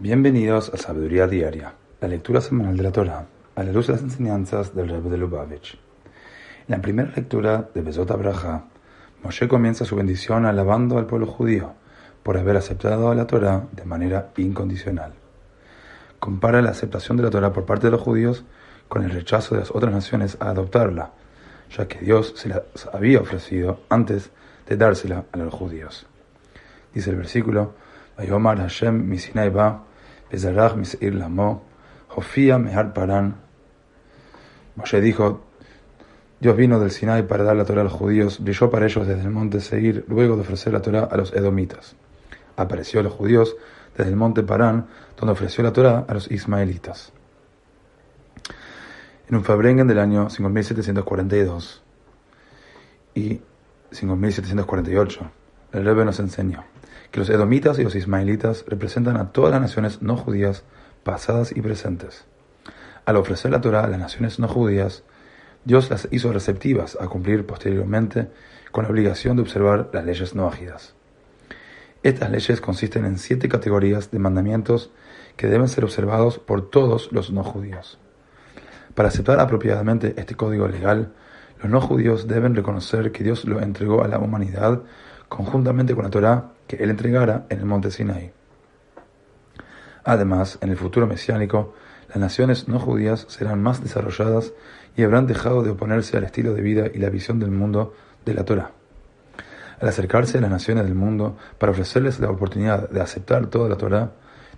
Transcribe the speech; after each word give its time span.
Bienvenidos 0.00 0.72
a 0.74 0.76
Sabiduría 0.76 1.28
Diaria, 1.28 1.72
la 2.00 2.08
lectura 2.08 2.40
semanal 2.40 2.76
de 2.76 2.82
la 2.82 2.90
Torah, 2.90 3.26
a 3.54 3.62
la 3.62 3.70
luz 3.70 3.86
de 3.86 3.92
las 3.92 4.02
enseñanzas 4.02 4.74
del 4.74 4.88
Rebbe 4.88 5.08
de 5.08 5.16
Lubavitch. 5.16 5.78
En 6.66 6.74
la 6.74 6.82
primera 6.82 7.12
lectura 7.14 7.70
de 7.72 7.80
Besot 7.80 8.10
Abraha, 8.10 8.64
Moshe 9.22 9.46
comienza 9.46 9.84
su 9.84 9.94
bendición 9.94 10.46
alabando 10.46 10.98
al 10.98 11.06
pueblo 11.06 11.28
judío 11.28 11.74
por 12.24 12.36
haber 12.36 12.56
aceptado 12.56 13.14
la 13.14 13.28
Torah 13.28 13.68
de 13.70 13.84
manera 13.84 14.32
incondicional. 14.36 15.12
Compara 16.18 16.60
la 16.60 16.70
aceptación 16.70 17.16
de 17.16 17.22
la 17.22 17.30
Torah 17.30 17.52
por 17.52 17.64
parte 17.64 17.86
de 17.86 17.92
los 17.92 18.02
judíos 18.02 18.44
con 18.88 19.04
el 19.04 19.10
rechazo 19.10 19.54
de 19.54 19.60
las 19.60 19.70
otras 19.70 19.92
naciones 19.92 20.36
a 20.40 20.50
adoptarla, 20.50 21.12
ya 21.70 21.86
que 21.86 22.00
Dios 22.00 22.34
se 22.34 22.48
la 22.48 22.64
había 22.92 23.20
ofrecido 23.20 23.82
antes 23.88 24.32
de 24.66 24.76
dársela 24.76 25.26
a 25.30 25.38
los 25.38 25.54
judíos. 25.54 26.08
Dice 26.92 27.10
el 27.10 27.16
versículo, 27.16 27.74
Hashem 28.16 29.16
lamo, 31.18 31.62
mehar 32.58 32.94
paran. 32.94 33.36
Moshe 34.76 35.00
dijo, 35.00 35.42
Dios 36.40 36.56
vino 36.56 36.78
del 36.78 36.90
Sinai 36.90 37.26
para 37.26 37.44
dar 37.44 37.56
la 37.56 37.64
Torah 37.64 37.80
a 37.80 37.84
los 37.84 37.92
judíos, 37.92 38.42
brilló 38.42 38.70
para 38.70 38.86
ellos 38.86 39.06
desde 39.06 39.22
el 39.22 39.30
monte 39.30 39.60
Seir, 39.60 40.04
luego 40.08 40.36
de 40.36 40.42
ofrecer 40.42 40.72
la 40.72 40.82
Torah 40.82 41.08
a 41.10 41.16
los 41.16 41.32
edomitas. 41.32 41.96
Apareció 42.56 43.00
a 43.00 43.02
los 43.02 43.12
judíos 43.12 43.56
desde 43.96 44.10
el 44.10 44.16
monte 44.16 44.42
Parán, 44.42 44.86
donde 45.16 45.32
ofreció 45.32 45.64
la 45.64 45.72
Torah 45.72 46.04
a 46.06 46.14
los 46.14 46.30
ismaelitas. 46.30 47.12
En 49.28 49.36
un 49.36 49.44
Fabrengen 49.44 49.86
del 49.86 49.98
año 49.98 50.28
5742 50.28 51.82
y 53.14 53.40
5748, 53.90 55.30
el 55.74 55.84
Rebbe 55.84 56.04
nos 56.04 56.20
enseñó 56.20 56.64
que 57.10 57.20
los 57.20 57.30
edomitas 57.30 57.78
y 57.78 57.84
los 57.84 57.94
ismaelitas 57.94 58.64
representan 58.66 59.16
a 59.16 59.30
todas 59.30 59.52
las 59.52 59.60
naciones 59.60 60.02
no 60.02 60.16
judías 60.16 60.64
pasadas 61.04 61.56
y 61.56 61.60
presentes. 61.60 62.24
Al 63.04 63.16
ofrecer 63.16 63.52
la 63.52 63.60
Torah 63.60 63.84
a 63.84 63.88
las 63.88 64.00
naciones 64.00 64.38
no 64.38 64.48
judías, 64.48 65.04
Dios 65.64 65.90
las 65.90 66.08
hizo 66.10 66.32
receptivas 66.32 66.98
a 67.00 67.06
cumplir 67.06 67.46
posteriormente 67.46 68.30
con 68.72 68.84
la 68.84 68.90
obligación 68.90 69.36
de 69.36 69.42
observar 69.42 69.90
las 69.92 70.04
leyes 70.04 70.34
no 70.34 70.48
ágidas. 70.48 70.94
Estas 72.02 72.30
leyes 72.30 72.60
consisten 72.60 73.04
en 73.04 73.18
siete 73.18 73.48
categorías 73.48 74.10
de 74.10 74.18
mandamientos 74.18 74.90
que 75.36 75.46
deben 75.46 75.68
ser 75.68 75.84
observados 75.84 76.38
por 76.38 76.68
todos 76.68 77.12
los 77.12 77.30
no 77.30 77.44
judíos. 77.44 77.98
Para 78.94 79.08
aceptar 79.08 79.40
apropiadamente 79.40 80.14
este 80.16 80.34
código 80.34 80.66
legal, 80.66 81.12
los 81.62 81.70
no 81.70 81.80
judíos 81.80 82.26
deben 82.26 82.54
reconocer 82.54 83.12
que 83.12 83.24
Dios 83.24 83.44
lo 83.44 83.60
entregó 83.60 84.02
a 84.02 84.08
la 84.08 84.18
humanidad 84.18 84.82
conjuntamente 85.34 85.96
con 85.96 86.04
la 86.04 86.10
Torá 86.10 86.52
que 86.68 86.76
él 86.76 86.90
entregara 86.90 87.46
en 87.48 87.58
el 87.58 87.64
monte 87.64 87.90
Sinai. 87.90 88.32
Además, 90.04 90.58
en 90.60 90.70
el 90.70 90.76
futuro 90.76 91.08
mesiánico, 91.08 91.74
las 92.08 92.18
naciones 92.18 92.68
no 92.68 92.78
judías 92.78 93.26
serán 93.28 93.60
más 93.60 93.82
desarrolladas 93.82 94.52
y 94.96 95.02
habrán 95.02 95.26
dejado 95.26 95.64
de 95.64 95.70
oponerse 95.70 96.16
al 96.16 96.22
estilo 96.22 96.54
de 96.54 96.62
vida 96.62 96.86
y 96.94 96.98
la 96.98 97.10
visión 97.10 97.40
del 97.40 97.50
mundo 97.50 97.94
de 98.24 98.34
la 98.34 98.44
Torá. 98.44 98.70
Al 99.80 99.88
acercarse 99.88 100.38
a 100.38 100.40
las 100.40 100.52
naciones 100.52 100.84
del 100.84 100.94
mundo 100.94 101.36
para 101.58 101.72
ofrecerles 101.72 102.20
la 102.20 102.30
oportunidad 102.30 102.88
de 102.88 103.00
aceptar 103.00 103.48
toda 103.48 103.68
la 103.68 103.76
Torá, 103.76 104.12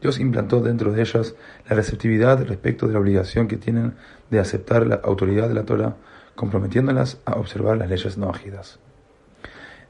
Dios 0.00 0.18
implantó 0.20 0.62
dentro 0.62 0.90
de 0.90 1.02
ellas 1.02 1.34
la 1.68 1.76
receptividad 1.76 2.42
respecto 2.46 2.86
de 2.86 2.94
la 2.94 3.00
obligación 3.00 3.46
que 3.46 3.58
tienen 3.58 3.92
de 4.30 4.40
aceptar 4.40 4.86
la 4.86 4.94
autoridad 5.04 5.48
de 5.48 5.54
la 5.54 5.64
Torá, 5.64 5.96
comprometiéndolas 6.34 7.18
a 7.26 7.34
observar 7.34 7.76
las 7.76 7.90
leyes 7.90 8.16
no 8.16 8.30
ágidas. 8.30 8.80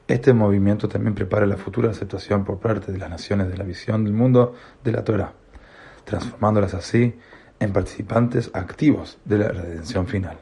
Este 0.07 0.33
movimiento 0.33 0.89
también 0.89 1.15
prepara 1.15 1.45
la 1.45 1.55
futura 1.55 1.91
aceptación 1.91 2.43
por 2.43 2.59
parte 2.59 2.91
de 2.91 2.97
las 2.97 3.09
naciones 3.09 3.49
de 3.49 3.57
la 3.57 3.63
visión 3.63 4.03
del 4.03 4.13
mundo 4.13 4.53
de 4.83 4.91
la 4.91 5.03
Torah, 5.03 5.33
transformándolas 6.03 6.73
así 6.73 7.15
en 7.59 7.71
participantes 7.71 8.51
activos 8.53 9.17
de 9.23 9.37
la 9.37 9.47
redención 9.49 10.07
final. 10.07 10.37